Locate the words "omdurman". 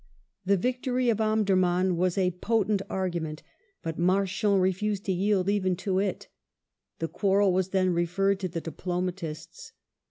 1.21-1.95